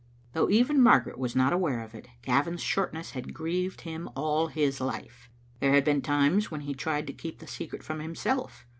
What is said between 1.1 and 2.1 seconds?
was not aware of it,